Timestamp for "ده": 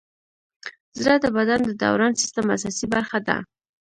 3.27-3.37